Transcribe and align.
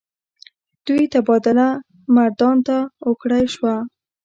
د 0.03 0.03
دوي 0.85 1.05
تبادله 1.13 1.67
مردان 2.15 2.55
ته 2.67 2.77
اوکړے 3.07 3.41
شوه۔ 3.53 3.75